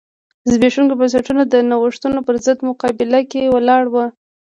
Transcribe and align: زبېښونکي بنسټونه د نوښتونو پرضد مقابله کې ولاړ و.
زبېښونکي 0.51 0.95
بنسټونه 0.99 1.43
د 1.47 1.55
نوښتونو 1.69 2.19
پرضد 2.27 2.57
مقابله 2.69 3.19
کې 3.31 3.51
ولاړ 3.55 3.83
و. 3.89 3.95